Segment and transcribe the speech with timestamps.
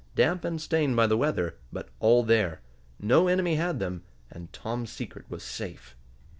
[0.15, 2.61] damp and stained by the weather, but all there.
[2.99, 5.95] No enemy had them, and Tom's secret was safe.